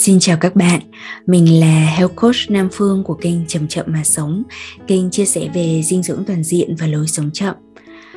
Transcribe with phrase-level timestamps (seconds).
[0.00, 0.80] Xin chào các bạn,
[1.26, 4.42] mình là Health Coach Nam Phương của kênh Chậm Chậm Mà Sống,
[4.86, 7.54] kênh chia sẻ về dinh dưỡng toàn diện và lối sống chậm.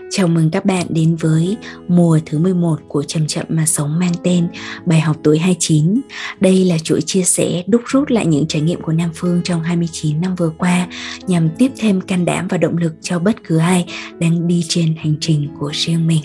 [0.09, 1.57] Chào mừng các bạn đến với
[1.87, 4.47] mùa thứ 11 của Chậm Chậm Mà Sống mang tên
[4.85, 6.01] Bài học tuổi 29.
[6.39, 9.63] Đây là chuỗi chia sẻ đúc rút lại những trải nghiệm của Nam Phương trong
[9.63, 10.87] 29 năm vừa qua
[11.27, 13.85] nhằm tiếp thêm can đảm và động lực cho bất cứ ai
[14.19, 16.21] đang đi trên hành trình của riêng mình.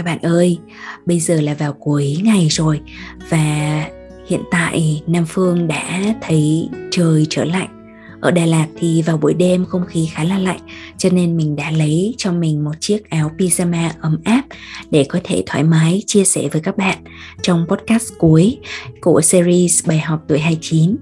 [0.00, 0.58] Các bạn ơi
[1.06, 2.80] bây giờ là vào cuối ngày rồi
[3.28, 3.86] và
[4.28, 9.34] hiện tại nam phương đã thấy trời trở lạnh ở Đà Lạt thì vào buổi
[9.34, 10.60] đêm không khí khá là lạnh
[10.96, 14.42] cho nên mình đã lấy cho mình một chiếc áo pyjama ấm áp
[14.90, 16.98] để có thể thoải mái chia sẻ với các bạn
[17.42, 18.58] trong podcast cuối
[19.00, 20.96] của series bài học tuổi 29.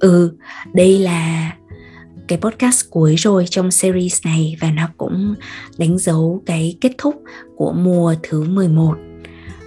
[0.00, 0.32] Ừ,
[0.72, 1.52] đây là
[2.28, 5.34] cái podcast cuối rồi trong series này và nó cũng
[5.78, 7.22] đánh dấu cái kết thúc
[7.56, 8.94] của mùa thứ 11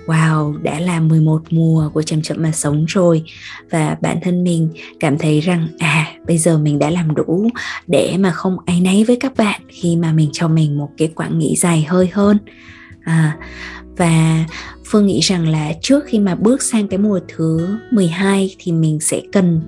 [0.06, 3.24] Wow, đã là 11 mùa của Chậm Chậm Mà Sống rồi.
[3.70, 7.50] Và bản thân mình cảm thấy rằng À, bây giờ mình đã làm đủ
[7.88, 11.08] Để mà không áy náy với các bạn Khi mà mình cho mình một cái
[11.08, 12.38] quãng nghỉ dài hơi hơn.
[13.04, 13.38] À,
[13.98, 14.46] Và
[14.86, 19.00] Phương nghĩ rằng là trước khi mà bước sang cái mùa thứ 12 Thì mình
[19.00, 19.62] sẽ cần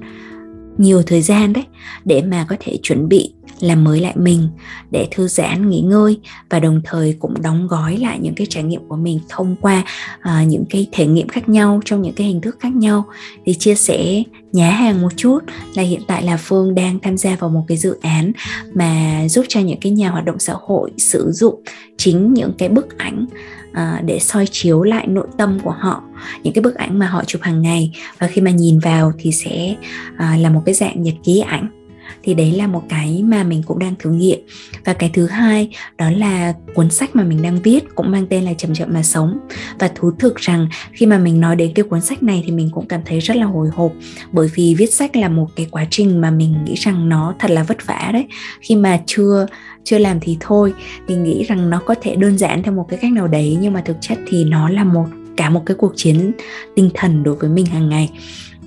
[0.77, 1.63] nhiều thời gian đấy
[2.05, 3.33] để mà có thể chuẩn bị
[3.63, 4.49] làm mới lại mình
[4.91, 6.19] để thư giãn nghỉ ngơi
[6.49, 9.83] và đồng thời cũng đóng gói lại những cái trải nghiệm của mình thông qua
[10.15, 13.05] uh, những cái thể nghiệm khác nhau trong những cái hình thức khác nhau.
[13.45, 15.39] Thì chia sẻ nhá hàng một chút
[15.75, 18.31] là hiện tại là phương đang tham gia vào một cái dự án
[18.73, 21.63] mà giúp cho những cái nhà hoạt động xã hội sử dụng
[21.97, 23.25] chính những cái bức ảnh
[23.73, 26.03] à, để soi chiếu lại nội tâm của họ
[26.43, 27.91] những cái bức ảnh mà họ chụp hàng ngày.
[28.19, 29.75] Và khi mà nhìn vào thì sẽ
[30.17, 31.82] à, là một cái dạng nhật ký ảnh
[32.23, 34.39] thì đấy là một cái mà mình cũng đang thử nghiệm.
[34.85, 38.43] Và cái thứ hai đó là cuốn sách mà mình đang viết cũng mang tên
[38.43, 39.39] là chậm chậm mà sống.
[39.79, 42.69] Và thú thực rằng khi mà mình nói đến cái cuốn sách này thì mình
[42.73, 43.91] cũng cảm thấy rất là hồi hộp.
[44.31, 47.51] Bởi vì viết sách là một cái quá trình mà mình nghĩ rằng nó thật
[47.51, 48.25] là vất vả đấy.
[48.61, 49.45] Khi mà chưa
[49.83, 50.73] chưa làm thì thôi.
[51.07, 53.73] Thì nghĩ rằng nó có thể đơn giản theo một cái cách nào đấy nhưng
[53.73, 55.05] mà thực chất thì nó là một
[55.37, 56.31] cả một cái cuộc chiến
[56.75, 58.09] tinh thần đối với mình hàng ngày.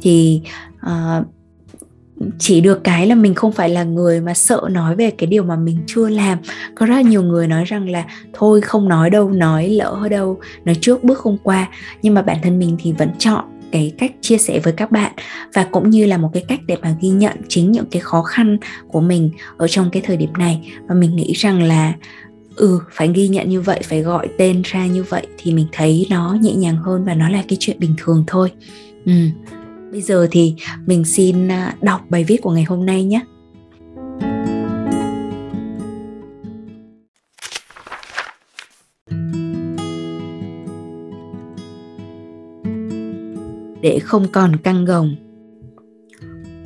[0.03, 0.41] Thì
[0.87, 1.27] uh,
[2.39, 5.43] chỉ được cái là mình không phải là người mà sợ nói về cái điều
[5.43, 6.39] mà mình chưa làm.
[6.75, 10.41] Có rất là nhiều người nói rằng là, thôi không nói đâu, nói lỡ đâu,
[10.65, 11.69] nói trước bước không qua.
[12.03, 15.13] Nhưng mà bản thân mình thì vẫn chọn cái cách chia sẻ với các bạn.
[15.55, 18.23] Và cũng như là một cái cách để mà ghi nhận chính những cái khó
[18.23, 20.73] khăn của mình ở trong cái thời điểm này.
[20.89, 21.93] Và mình nghĩ rằng là
[22.57, 26.07] ừ phải ghi nhận như vậy, phải gọi tên ra như vậy thì mình thấy
[26.11, 28.53] nó nhẹ nhàng hơn và nó là cái chuyện bình thường thôi.
[29.05, 29.13] Ừ.
[29.97, 30.55] Bây giờ thì
[30.87, 33.21] mình xin à, đọc bài viết của ngày hôm nay nhé.
[43.83, 45.17] Để không còn căng gồng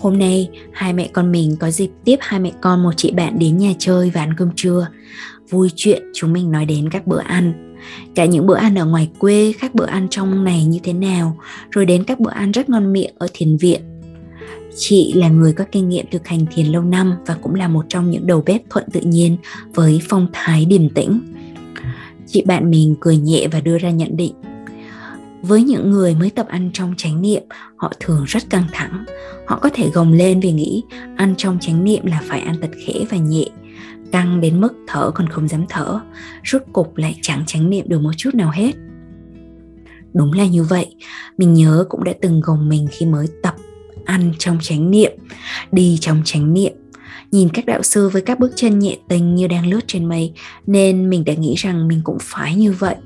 [0.01, 3.39] Hôm nay, hai mẹ con mình có dịp tiếp hai mẹ con một chị bạn
[3.39, 4.89] đến nhà chơi và ăn cơm trưa.
[5.51, 7.70] Vui chuyện chúng mình nói đến các bữa ăn
[8.15, 11.39] cả những bữa ăn ở ngoài quê khác bữa ăn trong này như thế nào,
[11.71, 13.81] rồi đến các bữa ăn rất ngon miệng ở thiền viện.
[14.77, 17.85] Chị là người có kinh nghiệm thực hành thiền lâu năm và cũng là một
[17.89, 19.37] trong những đầu bếp thuận tự nhiên
[19.75, 21.21] với phong thái điềm tĩnh.
[22.27, 24.33] Chị bạn mình cười nhẹ và đưa ra nhận định.
[25.43, 27.43] Với những người mới tập ăn trong chánh niệm,
[27.77, 29.05] họ thường rất căng thẳng.
[29.47, 30.83] Họ có thể gồng lên vì nghĩ
[31.17, 33.45] ăn trong chánh niệm là phải ăn thật khẽ và nhẹ
[34.13, 36.01] căng đến mức thở còn không dám thở
[36.43, 38.73] rút cục lại chẳng tránh niệm được một chút nào hết.
[40.13, 40.95] Đúng là như vậy,
[41.39, 43.55] mình nhớ cũng đã từng gồng mình khi mới tập
[44.05, 45.13] ăn trong chánh niệm,
[45.73, 46.73] đi trong chánh niệm.
[47.31, 50.33] Nhìn các đạo sư với các bước chân nhẹ tình như đang lướt trên mây,
[50.67, 52.97] nên mình đã nghĩ rằng mình cũng phải như vậy.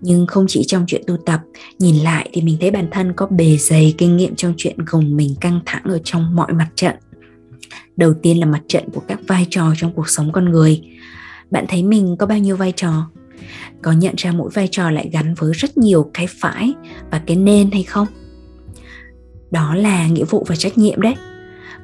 [0.00, 1.40] Nhưng không chỉ trong chuyện tu tập,
[1.78, 5.16] nhìn lại thì mình thấy bản thân có bề dày kinh nghiệm trong chuyện gồng
[5.16, 6.94] mình căng thẳng ở trong mọi mặt trận
[7.96, 10.80] đầu tiên là mặt trận của các vai trò trong cuộc sống con người.
[11.50, 13.10] Bạn thấy mình có bao nhiêu vai trò?
[13.82, 16.74] Có nhận ra mỗi vai trò lại gắn với rất nhiều cái phải
[17.10, 18.06] và cái nên hay không?
[19.50, 21.14] Đó là nghĩa vụ và trách nhiệm đấy.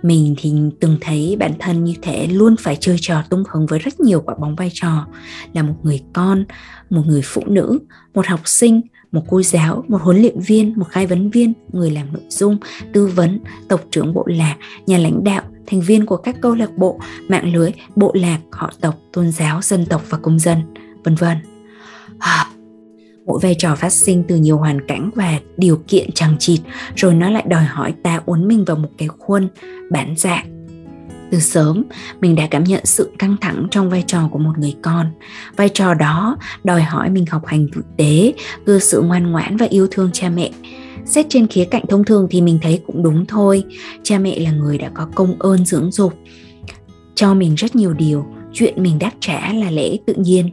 [0.03, 3.79] Mình thì từng thấy bản thân như thế luôn phải chơi trò tung hứng với
[3.79, 5.06] rất nhiều quả bóng vai trò.
[5.53, 6.44] Là một người con,
[6.91, 7.79] một người phụ nữ,
[8.15, 8.81] một học sinh,
[9.12, 12.59] một cô giáo, một huấn luyện viên, một khai vấn viên, người làm nội dung,
[12.93, 14.56] tư vấn, tộc trưởng bộ lạc,
[14.87, 18.73] nhà lãnh đạo thành viên của các câu lạc bộ, mạng lưới, bộ lạc, họ
[18.81, 20.59] tộc, tôn giáo, dân tộc và công dân,
[21.05, 21.37] vân vân.
[22.19, 22.47] À,
[23.27, 26.61] mỗi vai trò phát sinh từ nhiều hoàn cảnh và điều kiện chẳng chịt
[26.97, 29.49] rồi nó lại đòi hỏi ta uốn mình vào một cái khuôn
[29.91, 30.57] bản dạng.
[31.31, 31.85] Từ sớm
[32.21, 35.11] mình đã cảm nhận sự căng thẳng trong vai trò của một người con.
[35.57, 38.35] Vai trò đó đòi hỏi mình học hành tử tế
[38.67, 40.51] cư sự ngoan ngoãn và yêu thương cha mẹ
[41.06, 43.64] xét trên khía cạnh thông thường thì mình thấy cũng đúng thôi.
[44.03, 46.12] Cha mẹ là người đã có công ơn dưỡng dục,
[47.14, 50.50] cho mình rất nhiều điều, chuyện mình đáp trả là lẽ tự nhiên.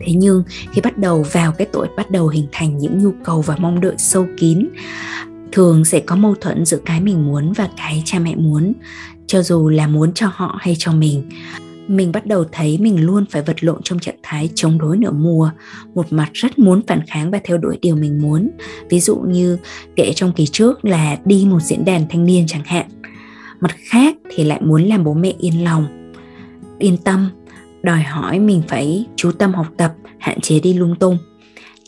[0.00, 0.42] Thế nhưng,
[0.72, 3.80] khi bắt đầu vào cái tuổi bắt đầu hình thành những nhu cầu và mong
[3.80, 4.68] đợi sâu kín,
[5.52, 8.72] thường sẽ có mâu thuẫn giữa cái mình muốn và cái cha mẹ muốn.
[9.26, 11.30] Cho dù là muốn cho họ hay cho mình
[11.88, 15.10] mình bắt đầu thấy mình luôn phải vật lộn trong trạng thái chống đối nửa
[15.10, 15.50] mùa,
[15.94, 18.50] một mặt rất muốn phản kháng và theo đuổi điều mình muốn.
[18.90, 19.58] Ví dụ như
[19.96, 22.86] kể trong kỳ trước là đi một diễn đàn thanh niên chẳng hạn.
[23.60, 26.12] Mặt khác thì lại muốn làm bố mẹ yên lòng,
[26.78, 27.28] yên tâm,
[27.82, 31.18] đòi hỏi mình phải chú tâm học tập, hạn chế đi lung tung.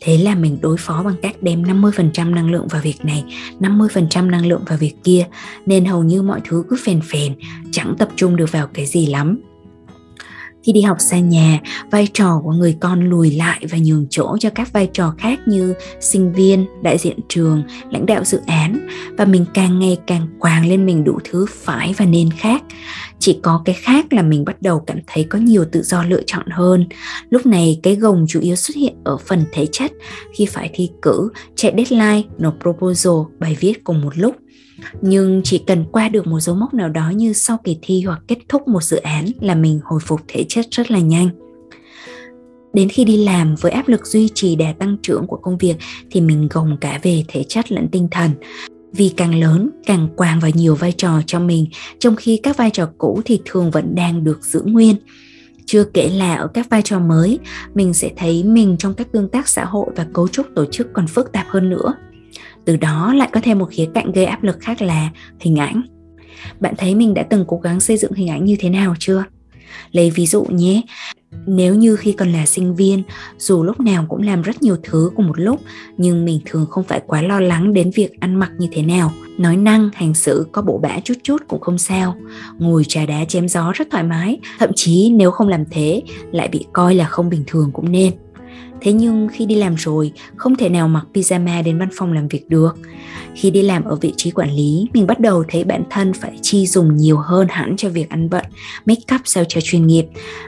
[0.02, 3.24] Thế là mình đối phó bằng cách đem 50% năng lượng vào việc này
[3.60, 5.26] 50% năng lượng vào việc kia,
[5.66, 7.34] nên hầu như mọi thứ cứ phèn phèn,
[7.70, 9.40] chẳng tập trung được vào cái gì lắm
[10.64, 14.36] khi đi học xa nhà, vai trò của người con lùi lại và nhường chỗ
[14.40, 18.88] cho các vai trò khác như sinh viên, đại diện trường, lãnh đạo dự án.
[19.18, 22.62] Và mình càng ngày càng quàng lên mình đủ thứ phải và nên khác.
[23.18, 26.22] Chỉ có cái khác là mình bắt đầu cảm thấy có nhiều tự do lựa
[26.26, 26.88] chọn hơn.
[27.30, 29.92] Lúc này, cái gồng chủ yếu xuất hiện ở phần thể chất.
[30.32, 34.36] Khi phải thi cử, chạy deadline, nộp proposal, bài viết cùng một lúc
[35.00, 38.22] nhưng chỉ cần qua được một dấu mốc nào đó như sau kỳ thi hoặc
[38.28, 41.28] kết thúc một dự án là mình hồi phục thể chất rất là nhanh.
[42.72, 45.76] Đến khi đi làm với áp lực duy trì đà tăng trưởng của công việc
[46.10, 48.30] thì mình gồng cả về thể chất lẫn tinh thần.
[48.92, 51.66] Vì càng lớn, càng quàng vào nhiều vai trò cho mình,
[51.98, 54.96] trong khi các vai trò cũ thì thường vẫn đang được giữ nguyên.
[55.66, 57.38] Chưa kể là ở các vai trò mới,
[57.74, 60.92] mình sẽ thấy mình trong các tương tác xã hội và cấu trúc tổ chức
[60.92, 61.94] còn phức tạp hơn nữa
[62.64, 65.82] từ đó lại có thêm một khía cạnh gây áp lực khác là hình ảnh.
[66.60, 69.24] Bạn thấy mình đã từng cố gắng xây dựng hình ảnh như thế nào chưa?
[69.92, 70.82] Lấy ví dụ nhé.
[71.46, 73.02] Nếu như khi còn là sinh viên,
[73.38, 75.60] dù lúc nào cũng làm rất nhiều thứ cùng một lúc,
[75.96, 79.12] nhưng mình thường không phải quá lo lắng đến việc ăn mặc như thế nào.
[79.38, 82.16] Nói năng, hành xử, có bộ bã chút chút cũng không sao.
[82.58, 84.38] Ngồi trà đá chém gió rất thoải mái.
[84.58, 86.02] Thậm chí nếu không làm thế,
[86.32, 88.12] lại bị coi là không bình thường cũng nên
[88.80, 92.28] thế nhưng khi đi làm rồi, không thể nào mặc pyjama đến văn phòng làm
[92.28, 92.78] việc được.
[93.34, 96.38] Khi đi làm ở vị trí quản lý, mình bắt đầu thấy bản thân phải
[96.42, 98.44] chi dùng nhiều hơn hẳn cho việc ăn bận,
[98.86, 100.06] make up sao cho chuyên nghiệp.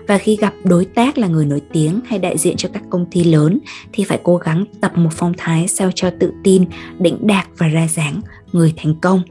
[0.08, 3.06] Và khi gặp đối tác là người nổi tiếng hay đại diện cho các công
[3.11, 3.58] ty lớn,
[3.93, 6.64] thì phải cố gắng tập một phong thái sao cho tự tin,
[6.99, 8.20] đỉnh đạt và ra dáng,
[8.52, 9.23] người thành công.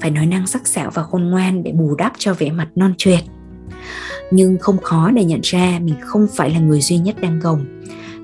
[0.00, 2.94] Phải nói năng sắc sảo và khôn ngoan để bù đắp cho vẻ mặt non
[2.98, 3.20] trượt
[4.30, 7.64] nhưng không khó để nhận ra mình không phải là người duy nhất đang gồng.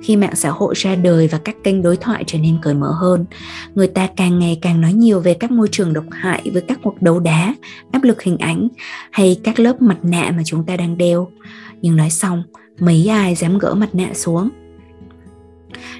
[0.02, 2.92] Khi mạng xã hội ra đời và các kênh đối thoại trở nên cởi mở
[3.00, 3.24] hơn,
[3.74, 6.78] người ta càng ngày càng nói nhiều về các môi trường độc hại với các
[6.82, 7.54] cuộc đấu đá,
[7.92, 8.68] áp lực hình ảnh
[9.10, 11.28] hay các lớp mặt nạ mà chúng ta đang đeo.
[11.82, 12.42] Nhưng nói xong,
[12.78, 14.48] mấy ai dám gỡ mặt nạ xuống?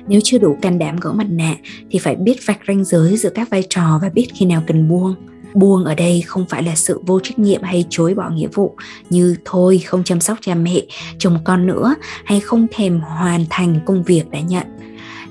[0.09, 1.55] Nếu chưa đủ can đảm gỡ mặt nạ
[1.91, 4.89] thì phải biết vạch ranh giới giữa các vai trò và biết khi nào cần
[4.89, 5.15] buông
[5.55, 8.77] buông ở đây không phải là sự vô trách nhiệm hay chối bỏ nghĩa vụ,
[9.11, 10.81] như thôi, không chăm sóc cha mẹ,
[11.19, 14.67] chồng con nữa, hay không thèm hoàn thành công việc đã nhận.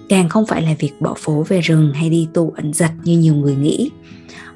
[0.09, 3.17] Càng không phải là việc bỏ phố về rừng hay đi tù ẩn giật như
[3.17, 3.89] nhiều người nghĩ.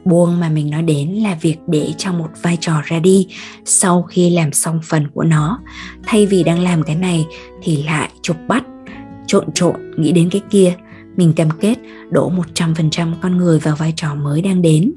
[0.05, 3.27] Buông mà mình nói đến là việc để cho một vai trò ra đi
[3.65, 5.59] sau khi làm xong phần của nó.
[6.03, 7.25] Thay vì đang làm cái này
[7.63, 8.63] thì lại chụp bắt,
[9.27, 10.73] trộn trộn, nghĩ đến cái kia.
[11.15, 11.75] Mình cam kết
[12.09, 14.93] đổ 100% con người vào vai trò mới đang đến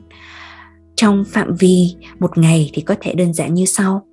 [1.00, 4.06] trong phạm vi một ngày thì có thể đơn giản như sau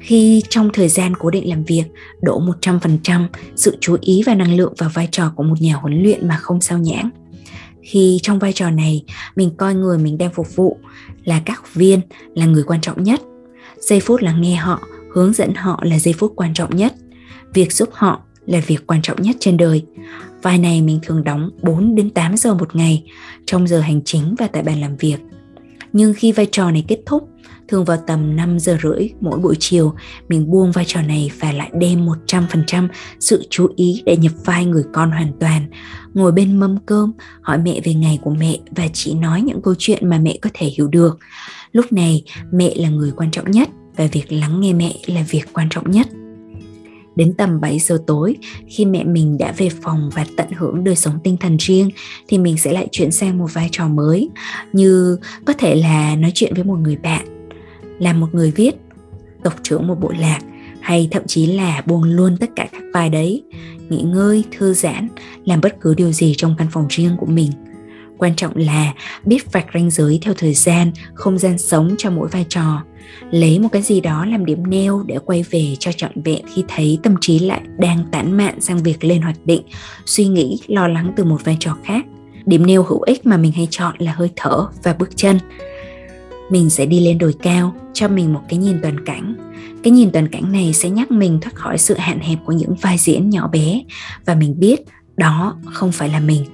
[0.00, 1.84] khi trong thời gian cố định làm việc
[2.22, 6.02] đổ 100% sự chú ý và năng lượng vào vai trò của một nhà huấn
[6.02, 7.10] luyện mà không sao nhãng.
[7.82, 9.04] Khi trong vai trò này,
[9.36, 10.78] mình coi người mình đang phục vụ
[11.24, 12.00] là các học viên
[12.34, 13.20] là người quan trọng nhất.
[13.80, 14.80] Giây phút lắng nghe họ,
[15.12, 16.94] hướng dẫn họ là giây phút quan trọng nhất.
[17.54, 19.82] Việc giúp họ là việc quan trọng nhất trên đời.
[20.42, 23.04] Vai này mình thường đóng 4 đến 8 giờ một ngày
[23.46, 25.18] trong giờ hành chính và tại bàn làm việc
[25.92, 27.28] nhưng khi vai trò này kết thúc,
[27.68, 29.94] thường vào tầm 5 giờ rưỡi mỗi buổi chiều,
[30.28, 32.88] mình buông vai trò này và lại đem 100%
[33.20, 35.66] sự chú ý để nhập vai người con hoàn toàn.
[36.14, 39.74] Ngồi bên mâm cơm, hỏi mẹ về ngày của mẹ và chỉ nói những câu
[39.78, 41.18] chuyện mà mẹ có thể hiểu được.
[41.72, 45.44] Lúc này, mẹ là người quan trọng nhất và việc lắng nghe mẹ là việc
[45.52, 46.08] quan trọng nhất.
[47.18, 50.96] Đến tầm 7 giờ tối, khi mẹ mình đã về phòng và tận hưởng đời
[50.96, 51.90] sống tinh thần riêng
[52.28, 54.30] thì mình sẽ lại chuyển sang một vai trò mới
[54.72, 57.48] như có thể là nói chuyện với một người bạn,
[57.98, 58.74] làm một người viết,
[59.42, 60.40] tộc trưởng một bộ lạc
[60.80, 63.42] hay thậm chí là buông luôn tất cả các vai đấy,
[63.88, 65.08] nghỉ ngơi, thư giãn,
[65.44, 67.50] làm bất cứ điều gì trong căn phòng riêng của mình
[68.18, 68.92] quan trọng là
[69.24, 72.82] biết vạch ranh giới theo thời gian, không gian sống cho mỗi vai trò.
[73.30, 76.64] Lấy một cái gì đó làm điểm neo để quay về cho trọn vẹn khi
[76.68, 79.62] thấy tâm trí lại đang tản mạn sang việc lên hoạch định,
[80.06, 82.06] suy nghĩ, lo lắng từ một vai trò khác.
[82.46, 85.38] Điểm neo hữu ích mà mình hay chọn là hơi thở và bước chân.
[86.50, 89.34] Mình sẽ đi lên đồi cao, cho mình một cái nhìn toàn cảnh.
[89.82, 92.74] Cái nhìn toàn cảnh này sẽ nhắc mình thoát khỏi sự hạn hẹp của những
[92.74, 93.82] vai diễn nhỏ bé.
[94.24, 94.80] Và mình biết
[95.16, 96.44] đó không phải là mình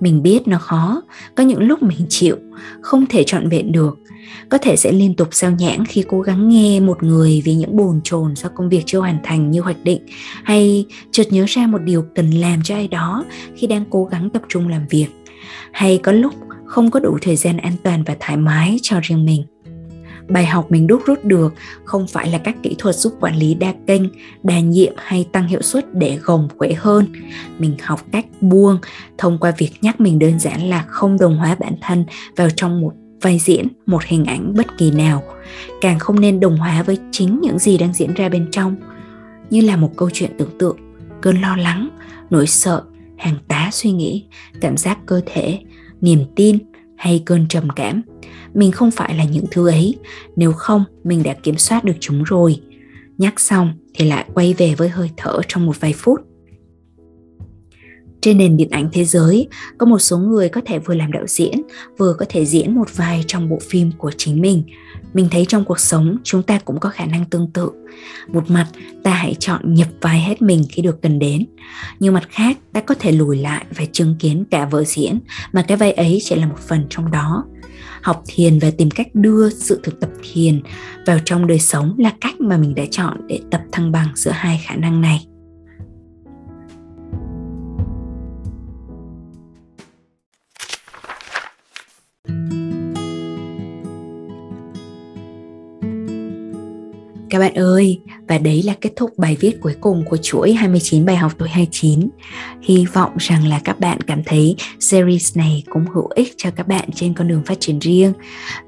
[0.00, 1.02] mình biết nó khó,
[1.34, 2.36] có những lúc mình chịu,
[2.80, 3.98] không thể chọn vẹn được.
[4.48, 7.76] Có thể sẽ liên tục sao nhãng khi cố gắng nghe một người vì những
[7.76, 10.06] bồn chồn do công việc chưa hoàn thành như hoạch định,
[10.44, 13.24] hay chợt nhớ ra một điều cần làm cho ai đó
[13.56, 15.06] khi đang cố gắng tập trung làm việc.
[15.72, 19.24] Hay có lúc không có đủ thời gian an toàn và thoải mái cho riêng
[19.24, 19.42] mình
[20.30, 23.54] bài học mình đúc rút được không phải là các kỹ thuật giúp quản lý
[23.54, 24.02] đa kênh,
[24.42, 27.06] đa nhiệm hay tăng hiệu suất để gồng khỏe hơn.
[27.58, 28.78] Mình học cách buông
[29.18, 32.04] thông qua việc nhắc mình đơn giản là không đồng hóa bản thân
[32.36, 35.22] vào trong một vai diễn, một hình ảnh bất kỳ nào.
[35.80, 38.76] Càng không nên đồng hóa với chính những gì đang diễn ra bên trong.
[39.50, 40.76] Như là một câu chuyện tưởng tượng,
[41.20, 41.88] cơn lo lắng,
[42.30, 42.82] nỗi sợ,
[43.16, 44.24] hàng tá suy nghĩ,
[44.60, 45.58] cảm giác cơ thể,
[46.00, 46.58] niềm tin
[46.96, 48.02] hay cơn trầm cảm
[48.54, 49.98] mình không phải là những thứ ấy.
[50.36, 52.60] Nếu không, mình đã kiểm soát được chúng rồi.
[53.18, 56.20] Nhắc xong thì lại quay về với hơi thở trong một vài phút.
[58.22, 61.26] Trên nền điện ảnh thế giới, có một số người có thể vừa làm đạo
[61.26, 61.62] diễn,
[61.98, 64.62] vừa có thể diễn một vài trong bộ phim của chính mình.
[65.14, 67.70] Mình thấy trong cuộc sống, chúng ta cũng có khả năng tương tự.
[68.28, 68.66] Một mặt,
[69.02, 71.46] ta hãy chọn nhập vai hết mình khi được cần đến.
[72.00, 75.20] Nhưng mặt khác, ta có thể lùi lại và chứng kiến cả vở diễn,
[75.52, 77.44] mà cái vai ấy chỉ là một phần trong đó
[78.02, 80.62] học thiền và tìm cách đưa sự thực tập thiền
[81.06, 84.30] vào trong đời sống là cách mà mình đã chọn để tập thăng bằng giữa
[84.30, 85.26] hai khả năng này.
[97.30, 101.04] Các bạn ơi, và đấy là kết thúc bài viết cuối cùng của chuỗi 29
[101.04, 102.08] bài học tuổi 29.
[102.62, 106.68] Hy vọng rằng là các bạn cảm thấy series này cũng hữu ích cho các
[106.68, 108.12] bạn trên con đường phát triển riêng.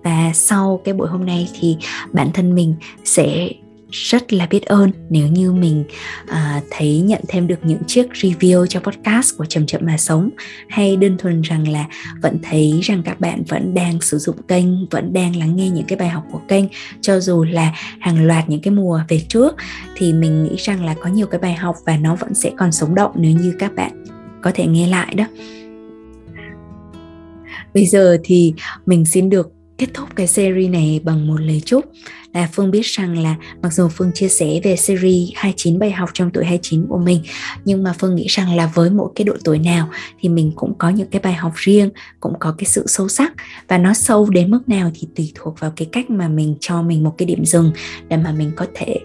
[0.02, 1.76] Và sau cái buổi hôm nay thì
[2.12, 3.48] bản thân mình sẽ
[3.92, 5.84] rất là biết ơn nếu như mình
[6.24, 10.30] uh, thấy nhận thêm được những chiếc review cho podcast của chậm chậm mà sống.
[10.68, 11.86] Hay đơn thuần rằng là
[12.22, 15.86] vẫn thấy rằng các bạn vẫn đang sử dụng kênh vẫn đang lắng nghe những
[15.86, 16.64] cái bài học của kênh.
[17.00, 19.56] Cho dù là hàng loạt những cái mùa về trước
[19.96, 22.72] thì mình nghĩ rằng là có nhiều cái bài học và nó vẫn sẽ còn
[22.72, 24.04] sống động nếu như các bạn
[24.42, 25.24] có thể nghe lại đó.
[27.74, 28.54] Bây giờ thì
[28.86, 29.52] mình xin được
[29.82, 31.84] kết thúc cái series này bằng một lời chúc.
[32.32, 36.10] Là Phương biết rằng là mặc dù Phương chia sẻ về series 29 bài học
[36.14, 37.22] trong tuổi 29 của mình,
[37.64, 39.88] nhưng mà Phương nghĩ rằng là với mỗi cái độ tuổi nào
[40.20, 43.32] thì mình cũng có những cái bài học riêng, cũng có cái sự sâu sắc.
[43.68, 46.82] Và nó sâu đến mức nào thì tùy thuộc vào cái cách mà mình cho
[46.82, 47.72] mình một cái điểm dừng
[48.08, 48.98] để mà mình có thể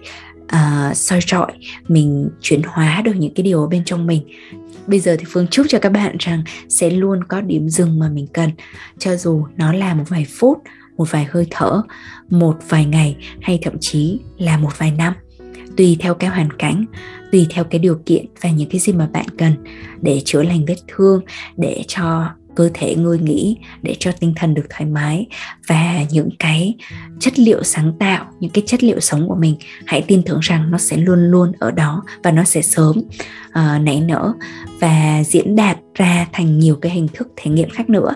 [0.54, 1.52] uh, soi trọi
[1.88, 4.22] mình chuyển hóa được những cái điều ở bên trong mình.
[4.86, 8.08] Bây giờ thì phương chúc cho các bạn rằng sẽ luôn có điểm dừng mà
[8.08, 8.50] mình cần.
[8.98, 10.58] Cho dù nó là một vài phút
[10.96, 11.82] một vài hơi thở
[12.30, 15.14] một vài ngày hay thậm chí là một vài năm.
[15.76, 16.84] Tùy theo cái hoàn cảnh
[17.32, 19.52] tùy theo cái điều kiện và những cái gì mà bạn cần
[20.02, 21.22] để chữa lành vết thương
[21.56, 22.28] để cho
[22.58, 25.26] cơ thể ngơi nghỉ để cho tinh thần được thoải mái.
[25.66, 26.74] Và những cái
[27.20, 30.70] chất liệu sáng tạo những cái chất liệu sống của mình hãy tin tưởng rằng
[30.70, 34.32] nó sẽ luôn luôn ở đó và nó sẽ sớm uh, nảy nở
[34.80, 38.14] và diễn đạt ra thành nhiều cái hình thức thể nghiệm khác nữa.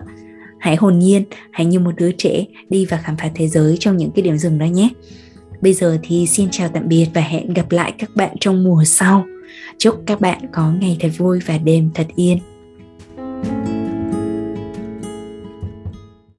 [0.58, 3.96] Hãy hồn nhiên hãy như một đứa trẻ đi và khám phá thế giới trong
[3.96, 4.88] những cái điểm dừng đó nhé.
[5.60, 8.84] Bây giờ thì xin chào tạm biệt và hẹn gặp lại các bạn trong mùa
[8.84, 9.24] sau.
[9.78, 12.38] Chúc các bạn có ngày thật vui và đêm thật yên.